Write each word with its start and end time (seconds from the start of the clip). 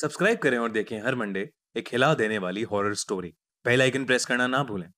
Subscribe 0.00 0.38
करें 0.38 0.56
और 0.58 0.70
देखें 0.72 0.98
हर 1.02 1.14
मंडे 1.14 1.40
एक 1.76 1.88
हिला 1.92 2.12
देने 2.14 2.36
वाली 2.38 2.62
horror 2.62 2.94
story 2.94 3.28
bell 3.64 3.82
icon 3.82 4.04
press 4.04 4.24
करना 4.26 4.46
ना 4.46 4.62
भूलें। 4.64 4.90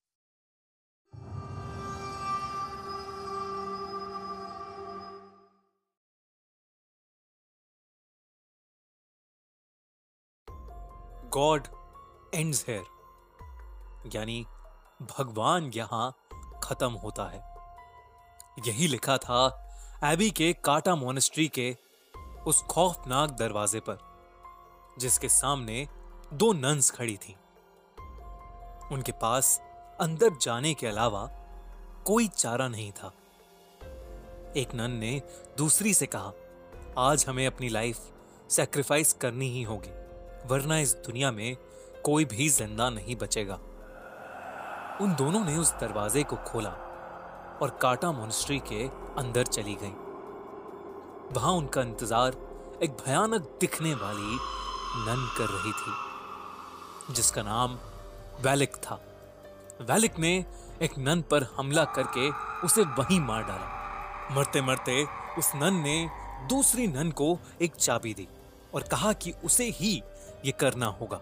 गॉड 11.35 11.67
एंड्स 12.35 12.65
हेयर 12.69 14.11
यानी 14.15 14.45
भगवान 15.03 15.71
यहाँ 15.75 16.11
खत्म 16.65 16.91
होता 17.05 17.29
है। 17.31 17.43
यही 18.69 18.89
लिखा 18.89 19.19
था 19.19 19.43
एबी 20.05 20.31
के 20.31 20.53
काटा 20.65 20.95
मोनेस्ट्री 20.95 21.49
के 21.59 21.71
उस 22.47 22.63
खौफनाक 22.71 23.31
दरवाजे 23.39 23.81
पर। 23.81 24.12
जिसके 24.99 25.29
सामने 25.29 25.87
दो 26.33 26.53
नंस 26.53 26.91
खड़ी 26.91 27.17
थीं। 27.17 27.35
उनके 28.93 29.13
पास 29.13 29.61
अंदर 30.01 30.37
जाने 30.43 30.75
के 30.75 30.87
अलावा 30.87 31.29
कोई 32.07 32.29
चारा 32.29 32.69
नहीं 32.69 32.93
था। 32.93 33.13
एक 34.57 34.75
नन 34.75 34.91
ने 34.91 35.21
दूसरी 35.59 35.95
से 35.95 36.07
कहा, 36.07 36.33
आज 36.99 37.25
हमें 37.29 37.47
अपनी 37.47 37.69
लाइफ 37.69 38.01
सेक्रीफाइस 38.51 39.13
करनी 39.13 39.49
ही 39.51 39.63
होगी, 39.63 39.91
वरना 40.49 40.79
इस 40.79 40.95
दुनिया 40.97 41.31
में 41.33 41.57
कोई 42.05 42.25
भी 42.25 42.49
ज़िंदा 42.49 42.89
नहीं 42.91 43.17
बचेगा। 43.17 43.55
उन 45.01 45.15
दोनों 45.19 45.45
ने 45.45 45.57
उस 45.57 45.73
दरवाजे 45.73 46.23
को 46.23 46.37
खोला 46.37 46.71
और 47.63 47.79
काटा 47.83 48.13
मोनिस्ट्री 48.13 48.59
के 48.59 48.87
अंदर 49.21 49.47
चली 49.47 49.75
गई। 49.83 49.95
वहाँ 51.33 51.53
उनका 51.53 51.83
इंतज़ार 51.83 52.37
एक 52.83 52.97
भयानक 53.07 53.57
दिखने 53.61 53.95
वाली 53.95 54.39
नन 54.97 55.35
कर 55.39 55.45
रही 55.45 55.73
थी, 55.73 57.15
जिसका 57.15 57.43
नाम 57.43 57.79
वैलिक 58.41 58.77
था। 58.77 58.95
वैलिक 59.81 60.19
ने 60.19 60.47
एक 60.83 60.99
नन 60.99 61.23
पर 61.23 61.55
हमला 61.57 61.85
करके 61.85 62.31
उसे 62.67 62.83
वहीं 62.83 63.21
मार 63.21 63.43
डाला। 63.43 63.83
मरते 64.33 64.63
मरते 64.63 65.05
उस 65.39 65.53
नन 65.55 65.75
ने 65.75 66.11
दूसरी 66.49 66.87
नन 66.87 67.11
को 67.11 67.39
एक 67.63 67.75
चाबी 67.75 68.15
दी 68.15 68.29
और 68.75 68.83
कहा 68.83 69.13
कि 69.13 69.33
उसे 69.45 69.65
ही 69.65 70.03
ये 70.45 70.53
करना 70.53 70.87
होगा। 70.87 71.21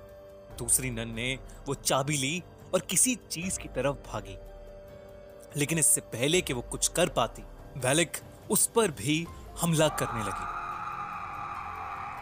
दूसरी 0.58 0.90
नन 0.90 1.08
ने 1.08 1.38
वो 1.68 1.74
चाबी 1.74 2.16
ली 2.16 2.42
और 2.74 2.80
किसी 2.80 3.14
चीज़ 3.14 3.58
की 3.58 3.68
तरफ़ 3.68 3.96
भागी। 4.12 4.38
लेकिन 5.56 5.78
इससे 5.78 6.00
पहले 6.00 6.40
कि 6.40 6.52
वो 6.52 6.62
कुछ 6.62 6.88
कर 6.88 7.08
पाती, 7.08 7.42
वैलिक 7.76 8.16
उस 8.50 8.66
पर 8.66 8.90
भी 8.90 9.26
हमला 9.60 9.88
करने 9.88 10.22
लगी। 10.24 10.59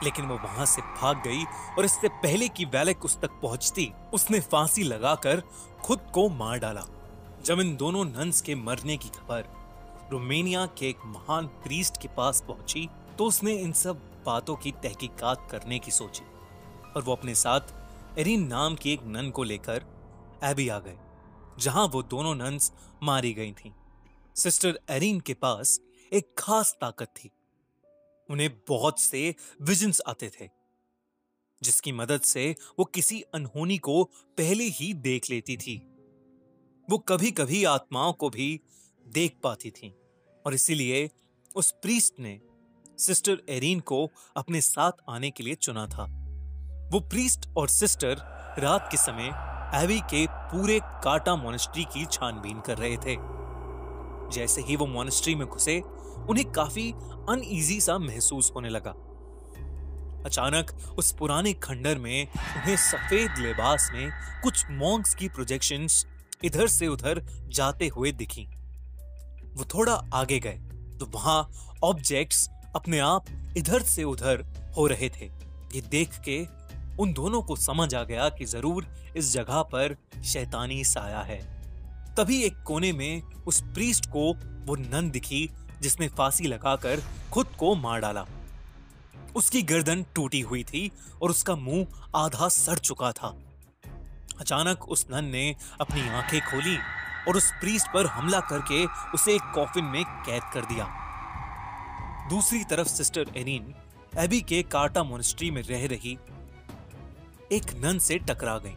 लेकिन 0.05 0.27
वो 0.27 0.35
वहाँ 0.35 0.67
से 0.67 0.83
भाग 0.83 1.23
गई 1.27 1.45
और 1.79 1.85
इससे 1.85 2.09
पहले 2.09 2.49
कि 2.49 2.65
वैलिक 2.65 3.05
उस 3.05 3.19
तक 3.21 3.31
पहुँचती, 3.43 3.93
उसने 4.15 4.41
फांसी 4.41 4.83
लगाकर 4.83 5.43
खुद 5.85 6.01
को 6.15 6.29
मार 6.29 6.59
डाला 6.59 6.85
जब 7.45 7.61
इन 7.61 7.77
दोनों 7.77 8.05
नन्स 8.05 8.41
के 8.41 8.55
मरने 8.55 8.97
की 8.97 9.09
खबर 9.09 9.49
रोमेनिया 10.13 10.67
के 10.67 10.89
एक 10.89 10.99
महान 11.07 11.47
प्रीस्ट 11.47 12.01
के 12.03 12.09
पास 12.09 12.41
पहुँची 12.49 12.89
तो 13.19 13.25
उसने 13.25 13.53
इन 13.53 13.73
सब 13.73 14.03
बातों 14.27 14.57
की 14.57 14.73
तहकीकात 14.73 15.49
करने 15.51 15.79
की 15.79 15.91
सोची 15.91 16.25
और 16.97 17.03
वो 17.03 17.13
अपने 17.13 17.35
साथ 17.35 17.61
एरिन 18.19 18.47
नाम 18.47 18.75
की 18.75 18.93
एक 18.93 19.01
नन 19.07 19.31
को 19.31 19.43
लेकर 19.43 19.85
एबी 20.45 20.69
आ 20.69 20.79
गए, 20.79 20.97
जहाँ 21.59 21.87
वो 21.87 22.03
दोनों 22.03 22.35
नन्स 22.35 22.73
मारी 23.03 23.33
गई 23.33 23.53
थीं। 23.53 23.71
सिस्टर 24.37 24.79
एरिन 24.91 25.21
के 25.21 25.35
पास 25.35 25.81
एक 26.13 26.35
खास 26.39 26.77
ताकत 26.81 27.07
थी 27.17 27.31
उन्हें 28.31 28.51
बहुत 28.69 29.01
से 29.01 29.35
विजन्स 29.63 30.01
आते 30.07 30.31
थे, 30.31 30.49
जिसकी 31.63 31.93
मदद 31.93 32.21
से 32.21 32.55
वो 32.79 32.85
किसी 32.85 33.21
अनहोनी 33.35 33.79
को 33.79 34.05
पहले 34.39 34.65
ही 34.65 34.93
देख 34.95 35.31
लेती 35.31 35.57
थी। 35.57 35.77
वो 36.89 36.99
कभी 36.99 37.31
कभी 37.31 37.65
आत्माओं 37.65 38.13
को 38.13 38.31
भी 38.31 38.61
देख 39.07 39.39
पाती 39.43 39.71
थी 39.71 39.95
और 40.47 40.55
इसीलिए 40.55 41.11
उस 41.57 41.71
प्रीस्ट 41.73 42.21
ने 42.21 42.41
सिस्टर 42.99 43.43
एरीन 43.49 43.81
को 43.81 44.11
अपने 44.37 44.61
साथ 44.61 44.93
आने 45.09 45.31
के 45.31 45.43
लिए 45.43 45.55
चुना 45.55 45.87
था। 45.87 46.05
वो 46.93 47.01
प्रीस्ट 47.01 47.49
और 47.57 47.69
सिस्टर 47.69 48.17
रात 48.59 48.89
के 48.91 48.97
समय 48.97 49.31
एवी 49.75 50.01
के 50.01 50.27
पूरे 50.31 50.81
काटा 50.85 51.37
मोनेस्ट्री 51.37 51.85
की 51.85 52.07
छानबीन 52.07 52.61
कर 52.61 52.79
रहे 52.79 52.97
थे। 52.97 53.38
जैसे 54.33 54.63
ही 54.63 54.77
वो 54.77 54.87
मोनेस्ट्री 54.87 55.35
में 55.35 55.47
घुसे, 55.47 55.79
उन्हें 56.31 56.51
काफ़ी 56.53 56.91
अनईजी 57.29 57.81
सा 57.81 57.99
महसूस 57.99 58.53
होने 58.57 58.69
लगा। 58.69 58.95
अचानक 60.27 60.71
उस 60.99 61.13
पुराने 61.13 61.53
खंडर 61.55 61.99
में, 61.99 62.27
उन्हें 62.27 62.77
सफ़ेद 62.77 63.39
लिबास 63.39 63.89
में 63.95 64.11
कुछ 64.43 64.65
मॉन्क्स 64.71 65.15
की 65.15 65.29
प्रोजेक्शंस 65.29 66.05
इधर 66.45 66.67
से 66.67 66.87
उधर 66.87 67.23
जाते 67.49 67.89
हुए 67.89 68.13
दिखी। 68.13 68.47
वो 69.57 69.65
थोड़ा 69.65 69.93
आगे 70.15 70.39
गए 70.39 70.59
तो 70.99 71.07
वहाँ 71.07 71.51
ऑब्जेक्ट्स 71.85 72.49
अपने 72.77 72.99
आप 72.99 73.27
इधर 73.57 73.83
से 73.83 74.05
उधर 74.05 74.45
हो 74.77 74.87
रहे 74.87 75.09
थे। 75.11 75.27
ये 75.75 75.81
देख 75.81 76.19
के 76.29 76.45
उन 77.03 77.13
दोनों 77.13 77.43
को 77.43 77.57
समझ 77.57 77.95
आ 77.95 78.03
गया 78.05 78.29
कि 78.29 78.45
ज़रूर 78.45 78.87
इस 79.17 79.33
जगह 79.33 79.63
पर 79.73 79.97
शैतानी 80.25 80.83
साया 80.85 81.21
है। 81.21 81.41
तभी 82.19 82.43
एक 82.43 82.63
कोने 82.63 82.93
में 82.93 83.23
उस 83.23 83.61
प्रीस्ट 83.61 84.07
को 84.07 84.33
वो 84.67 84.75
नन 84.77 85.11
दिखी, 85.11 85.51
जिसने 85.81 86.09
फांसी 86.09 86.45
लगाकर 86.45 87.03
खुद 87.33 87.47
को 87.59 87.75
मार 87.75 88.01
डाला। 88.01 88.27
उसकी 89.37 89.63
गर्दन 89.63 90.05
टूटी 90.15 90.41
हुई 90.41 90.65
थी 90.65 90.91
और 91.23 91.31
उसका 91.31 91.57
मुँह 91.57 91.87
आधा 92.17 92.49
सड़ 92.49 92.79
चुका 92.79 93.13
था। 93.13 93.29
अचानक 94.41 94.89
उस 94.89 95.07
नन 95.11 95.25
ने 95.25 95.57
अपनी 95.81 96.09
आँखें 96.09 96.41
खोली 96.41 96.77
और 97.29 97.37
उस 97.37 97.51
प्रीस्ट 97.51 97.87
पर 97.87 98.07
हमला 98.07 98.41
करके 98.41 98.85
उसे 98.87 99.35
एक 99.35 99.53
कॉफिन 99.55 99.85
में 99.85 100.05
कैद 100.05 100.43
कर 100.55 100.65
दिया। 100.65 100.85
दूसरी 102.31 102.65
तरफ़ 102.65 102.89
सिस्टर 102.89 103.27
एनीन, 103.37 103.75
एबी 104.19 104.41
के 104.41 104.63
कार्टा 104.63 105.03
मोनिस्ट्री 105.03 105.51
में 105.51 105.63
रह 105.63 105.87
रही 105.87 106.19
एक 107.53 107.75
नन 107.85 107.99
से 107.99 108.19
टकरा 108.19 108.59
गई। 108.59 108.77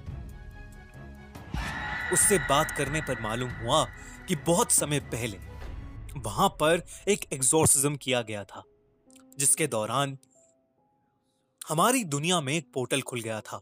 उससे 2.13 2.37
बात 2.39 2.71
करने 2.71 3.01
पर 3.01 3.21
मालूम 3.21 3.49
हुआ 3.55 3.83
कि 4.27 4.35
बहुत 4.45 4.71
समय 4.71 4.99
पहले 5.11 5.37
वहाँ 6.19 6.49
पर 6.49 6.81
एक 7.07 7.25
एग्जॉर्सिज्म 7.33 7.95
किया 7.95 8.21
गया 8.21 8.43
था, 8.43 8.63
जिसके 9.39 9.67
दौरान 9.67 10.17
हमारी 11.69 12.03
दुनिया 12.03 12.39
में 12.41 12.53
एक 12.53 12.71
पोर्टल 12.73 13.01
खुल 13.01 13.21
गया 13.21 13.39
था। 13.41 13.61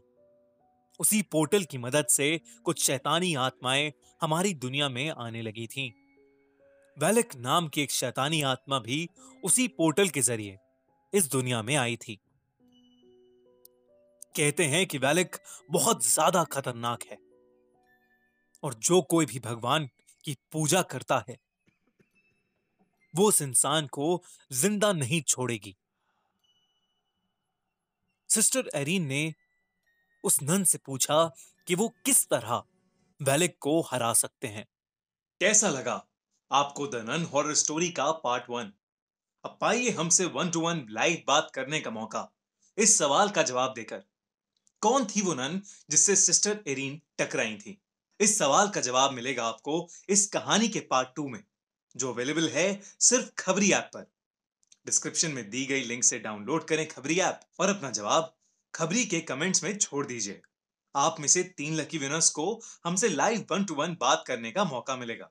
उसी 1.00 1.20
पोर्टल 1.22 1.64
की 1.64 1.78
मदद 1.78 2.06
से 2.06 2.40
कुछ 2.64 2.82
शैतानी 2.82 3.34
आत्माएँ 3.34 3.92
हमारी 4.20 4.54
दुनिया 4.54 4.88
में 4.88 5.10
आने 5.10 5.42
लगी 5.42 5.66
थीं। 5.66 5.90
वैलिक 6.96 7.36
नाम 7.36 7.68
की 7.68 7.82
एक 7.82 7.90
शैतानी 7.90 8.42
आत्मा 8.42 8.78
भी 8.78 9.08
उसी 9.44 9.68
पोर्टल 9.68 10.08
के 10.08 10.20
ज़रिए 10.20 10.58
इस 11.12 11.30
दुनिया 11.30 11.62
में 11.62 11.74
आई 11.76 11.96
थी। 11.96 12.18
कहते 14.36 14.64
हैं 14.64 14.86
कि 14.86 14.98
वैलिक 14.98 15.36
बहुत 15.70 16.04
ज़्यादा 16.06 16.44
खतरनाक 16.44 17.02
है। 17.02 17.29
और 18.62 18.74
जो 18.74 19.02
कोई 19.02 19.26
भी 19.26 19.38
भगवान 19.38 19.88
की 20.24 20.36
पूजा 20.52 20.82
करता 20.82 21.24
है, 21.28 21.38
वो 23.14 23.28
उस 23.28 23.42
इंसान 23.42 23.86
को 23.86 24.22
ज़िंदा 24.52 24.92
नहीं 24.92 25.22
छोड़ेगी। 25.22 25.76
सिस्टर 28.28 28.70
एरीन 28.74 29.06
ने 29.06 29.34
उस 30.24 30.42
नन 30.42 30.64
से 30.64 30.78
पूछा 30.78 31.32
कि 31.66 31.74
वो 31.74 31.88
किस 31.88 32.28
तरह 32.28 32.62
वैलिक 33.22 33.56
को 33.60 33.80
हरा 33.80 34.12
सकते 34.12 34.48
हैं। 34.48 34.66
कैसा 35.40 35.68
लगा 35.68 36.06
आपको 36.50 36.86
द 36.86 36.94
नन 36.94 37.24
हॉरर 37.24 37.54
स्टोरी 37.54 37.88
का 37.90 38.12
पार्ट 38.12 38.44
वन? 38.50 38.72
अब 39.44 39.58
पाइए 39.60 39.90
हमसे 39.90 40.24
वन 40.24 40.50
टू 40.50 40.60
वन 40.60 40.86
लाइव 40.90 41.22
बात 41.26 41.50
करने 41.54 41.80
का 41.80 41.90
मौका। 41.90 42.32
इस 42.78 42.98
सवाल 42.98 43.30
का 43.30 43.42
जवाब 43.42 43.72
देकर। 43.72 44.02
कौन 44.82 45.04
थी 45.04 45.22
वो 45.22 45.34
नन 45.34 45.62
जिससे 45.90 46.16
सिस्टर 46.16 46.64
एरीन 46.66 47.00
टकराई 47.18 47.56
थी? 47.56 47.80
इस 48.20 48.38
सवाल 48.38 48.68
का 48.68 48.80
जवाब 48.80 49.12
मिलेगा 49.12 49.44
आपको 49.44 49.88
इस 50.08 50.26
कहानी 50.26 50.68
के 50.68 50.80
पार्ट 50.80 51.08
टू 51.16 51.28
में, 51.28 51.42
जो 51.94 52.12
अवेलेबल 52.12 52.48
है 52.48 52.80
सिर्फ़ 53.00 53.30
खबरी 53.38 53.70
ऐप 53.72 53.90
पर। 53.94 54.06
डिस्क्रिप्शन 54.86 55.30
में 55.30 55.48
दी 55.50 55.64
गई 55.66 55.80
लिंक 55.80 56.04
से 56.04 56.18
डाउनलोड 56.18 56.64
करें 56.64 56.86
खबरी 56.88 57.18
ऐप 57.20 57.40
और 57.60 57.68
अपना 57.68 57.90
जवाब 57.90 58.32
खबरी 58.74 59.04
के 59.04 59.20
कमेंट्स 59.20 59.64
में 59.64 59.76
छोड़ 59.78 60.06
दीजिए। 60.06 60.40
आप 60.94 61.16
में 61.20 61.28
से 61.28 61.42
तीन 61.56 61.74
लकी 61.74 61.98
विनर्स 61.98 62.28
को 62.30 62.60
हमसे 62.84 63.08
लाइव 63.08 63.46
वन 63.50 63.64
टू 63.64 63.74
वन 63.74 63.96
बात 64.00 64.24
करने 64.26 64.50
का 64.50 64.64
मौका 64.64 64.96
मिलेगा। 64.96 65.30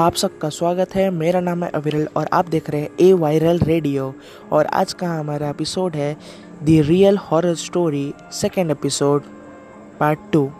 आप 0.00 0.14
सबका 0.14 0.48
स्वागत 0.48 0.94
है। 0.94 1.10
मेरा 1.10 1.40
नाम 1.40 1.64
है 1.64 1.70
अविरल 1.70 2.08
और 2.16 2.28
आप 2.32 2.48
देख 2.48 2.70
रहे 2.70 2.80
हैं 2.80 2.90
ए 3.00 3.12
वायरल 3.12 3.58
रेडियो 3.58 4.14
और 4.52 4.66
आज 4.66 4.92
का 4.92 5.08
हमारा 5.08 5.48
एपिसोड 5.50 5.96
है 5.96 6.14
the 6.62 6.66
real 6.68 7.16
horror 7.16 7.54
story 7.54 8.12
second 8.32 8.70
episode 8.70 9.22
part 10.00 10.18
two 10.32 10.50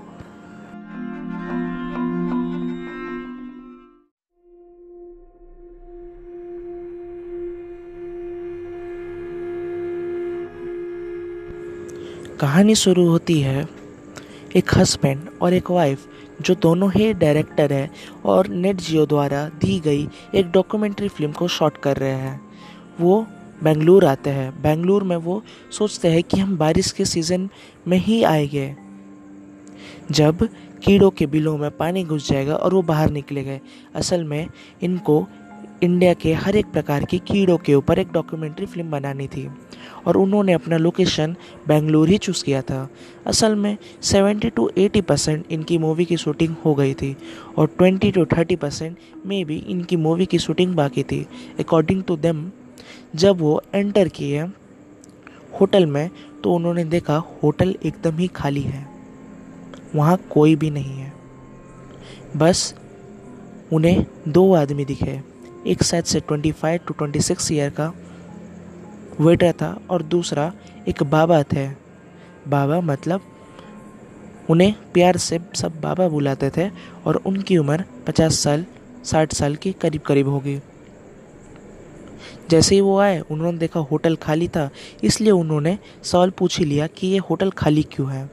कहानी 12.41 12.75
शुरू 12.75 13.09
होती 13.09 13.41
है 13.41 13.78
एक 14.57 14.71
हस्बैंड 14.77 15.29
और 15.43 15.53
एक 15.53 15.71
वाइफ 15.71 16.07
जो 16.41 16.55
दोनों 16.55 16.93
ही 16.93 17.15
डायरेक्टर 17.15 17.73
हैं 17.73 17.91
और 18.25 18.49
नेट 18.49 18.77
जियो 18.77 19.07
द्वारा 19.07 19.49
दी 19.49 19.81
गई 19.81 20.09
एक 20.35 20.51
डॉक्यूमेंट्री 20.51 21.09
फ़िल्म 21.09 21.33
को 21.33 21.49
शॉट 21.49 21.77
कर 21.77 21.97
रहे 21.97 22.13
हैं। 22.13 22.41
वो 23.01 23.27
बेंगलुरु 23.63 24.07
आते 24.07 24.31
हैं। 24.31 24.63
बेंगलुरु 24.63 25.07
में 25.07 25.17
वो 25.17 25.43
सोचते 25.71 26.09
हैं 26.09 26.23
कि 26.23 26.41
हम 26.41 26.57
बारिश 26.57 26.91
के 26.91 27.05
सीज़न 27.05 27.49
में 27.89 27.99
ही 27.99 28.23
आएँगे। 28.23 28.77
जब 30.11 30.49
कीड़ों 30.83 31.11
के 31.11 31.27
बिलों 31.27 31.59
में 31.59 31.71
पानी 31.71 32.05
घुस 32.05 32.29
जाएगा 32.29 32.55
और 32.55 32.75
वो 32.75 32.83
बाहर 32.83 33.11
निकले 33.11 33.45
गए, 33.45 33.61
असल 33.95 34.25
में 34.25 34.47
इनको 34.83 35.27
इंडिया 35.83 36.15
के 36.15 36.33
हर 36.33 36.57
एक 36.57 36.67
प्रकार 36.67 37.05
की 37.05 37.19
कीड़ों 37.19 37.59
के 37.59 37.75
ऊपर 37.75 37.99
एक 37.99 38.13
डॉक्यूमेंट्री 38.13 38.67
फ़िल्म 38.67 38.91
बनानी 38.91 39.27
थी। 39.27 39.51
और 40.07 40.17
उन्होंने 40.17 40.53
अपना 40.53 40.77
लोकेशन 40.77 41.37
बेंगलुरु 41.69 42.11
ही 42.11 42.19
चूज़ 42.19 42.45
किया 42.45 42.63
था। 42.63 42.89
असल 43.27 43.55
में 43.55 43.77
70 44.03 44.51
टू 44.57 44.71
80 44.79 45.01
परसेंट 45.01 45.45
इनकी 45.51 45.79
मूवी 45.79 46.05
की 46.05 46.17
शूटिंग 46.17 46.55
हो 46.65 46.75
गई 46.75 46.95
थी 46.95 47.17
और 47.57 47.69
20 47.83 48.15
टू 48.15 48.25
30 48.25 48.57
परसेंट 48.57 48.97
में 49.27 49.45
भी 49.45 49.57
इनकी 49.57 49.97
मूवी 49.97 50.27
की 50.27 50.39
शूटिंग 50.39 50.75
बाकी 50.75 51.03
थी। 51.03 51.27
अकॉर्डिंग 51.61 52.03
टू 52.03 52.17
देम 52.17 52.51
जब 53.17 53.39
वो 53.39 53.63
एंटर 53.75 54.09
किए 54.09 54.43
होटल 55.61 55.87
में 55.87 56.11
तो 56.45 56.53
उन्होंने 56.53 56.85
देखा 56.85 57.17
होटल 57.17 57.77
एकदम 57.85 58.17
ही 58.17 58.27
खाली 58.27 58.61
है। 58.61 58.89
वहाँ 59.95 60.17
कोई 60.31 60.57
भी 60.57 60.71
नहीं 60.71 60.99
है। 60.99 61.13
बस 62.37 62.75
उन्हें 63.73 64.07
दो 64.29 64.55
आदमी 64.55 64.85
दिखे। 64.85 65.21
एक 65.67 65.83
साइड 65.83 66.05
से 66.05 66.21
25 66.21 66.81
टू 66.87 66.95
26 66.95 67.53
ईयर 67.53 67.71
का 67.71 67.93
वेटर 69.21 69.53
था 69.53 69.81
और 69.91 70.03
दूसरा 70.03 70.53
एक 70.89 71.03
बाबा 71.03 71.43
थे। 71.43 71.69
बाबा 72.49 72.81
मतलब 72.81 73.21
उन्हें 74.51 74.75
प्यार 74.95 75.17
से 75.17 75.39
सब 75.57 75.81
बाबा 75.81 76.09
बुलाते 76.09 76.51
थे 76.51 76.71
और 77.07 77.17
उनकी 77.17 77.59
उम्र 77.59 77.85
50 78.07 78.41
साल 78.41 78.67
60 79.05 79.35
साल 79.35 79.57
की 79.57 79.73
करीब 79.73 80.01
करीब 80.01 80.29
होगी। 80.29 80.61
जैसे 82.51 82.75
ही 82.75 82.81
वो 82.81 82.99
आए, 82.99 83.21
उन्होंने 83.21 83.59
देखा 83.59 83.81
होटल 83.81 84.17
खाली 84.17 84.49
था, 84.49 84.71
इसलिए 85.05 85.31
उन्होंने 85.31 85.79
सवाल 86.03 86.31
पूछ 86.31 86.59
ही 86.59 86.65
लिया 86.65 86.87
कि 86.87 87.07
ये 87.07 87.19
होटल 87.19 87.51
खाली 87.51 87.83
क्यों 87.83 88.13
है। 88.13 88.31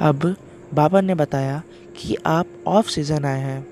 अब 0.00 0.36
बाबा 0.74 1.00
ने 1.00 1.14
बताया 1.14 1.62
कि 1.96 2.16
आप 2.26 2.46
ऑफ़ 2.66 2.90
सीज़न 2.90 3.24
आए 3.24 3.40
हैं। 3.40 3.66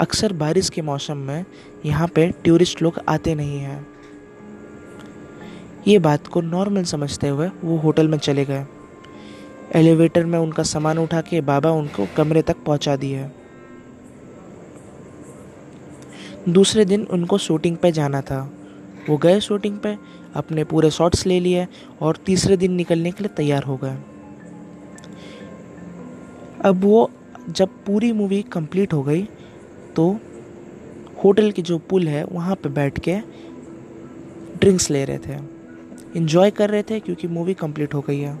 अक्सर 0.00 0.32
बारिश 0.32 0.70
के 0.70 0.82
मौसम 0.82 1.16
में 1.16 1.44
यहाँ 1.86 2.08
पे 2.08 2.28
टूरिस्ट 2.28 2.82
लोग 2.82 3.00
आते 3.08 3.34
नहीं 3.34 3.58
हैं। 3.58 3.97
ये 5.86 5.98
बात 5.98 6.26
को 6.26 6.40
नॉर्मल 6.40 6.84
समझते 6.84 7.28
हुए 7.28 7.48
वो 7.64 7.76
होटल 7.76 8.08
में 8.08 8.18
चले 8.18 8.44
गए। 8.44 8.64
एलिवेटर 9.74 10.24
में 10.24 10.38
उनका 10.38 10.62
सामान 10.62 10.98
उठा 10.98 11.20
के 11.20 11.40
बाबा 11.40 11.70
उनको 11.70 12.06
कमरे 12.16 12.42
तक 12.42 12.56
पहुँचा 12.66 12.96
दिए। 12.96 13.28
दूसरे 16.48 16.84
दिन 16.84 17.06
उनको 17.10 17.38
शूटिंग 17.38 17.76
पे 17.76 17.92
जाना 17.92 18.20
था। 18.20 18.40
वो 19.08 19.16
गए 19.16 19.40
शूटिंग 19.40 19.78
पे, 19.78 19.96
अपने 20.34 20.64
पूरे 20.64 20.90
शॉट्स 20.90 21.26
ले 21.26 21.40
लिए 21.40 21.66
और 22.00 22.16
तीसरे 22.16 22.56
दिन 22.56 22.72
निकलने 22.72 23.10
के 23.10 23.24
लिए 23.24 23.34
तैयार 23.36 23.62
हो 23.62 23.76
गए। 23.76 23.96
अब 26.64 26.80
वो 26.84 27.10
जब 27.48 27.68
पूरी 27.86 28.12
मूवी 28.12 28.42
कंप्लीट 28.42 28.92
हो 28.92 29.02
गई 29.02 29.22
तो 29.96 30.10
होटल 31.24 31.50
की 31.50 31.62
जो 31.62 31.78
पुल 31.80 32.08
है, 32.08 32.24
वहाँ 32.24 32.54
पे 32.54 32.68
बैठ 32.68 32.98
के 32.98 33.16
ड्रिंक्स 34.60 34.90
ले 34.90 35.04
रहे 35.04 35.18
थे। 35.18 35.57
इन्जॉय 36.14 36.50
कर 36.52 36.70
रहे 36.70 36.82
थे 36.82 37.00
क्योंकि 37.00 37.26
मूवी 37.28 37.54
कंप्लीट 37.56 37.94
हो 37.94 38.02
गई 38.02 38.18
है। 38.20 38.38